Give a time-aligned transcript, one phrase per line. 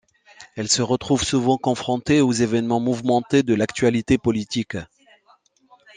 [0.55, 4.75] Elle se retrouve souvent confrontée aux événements mouvementés de l'actualité politique.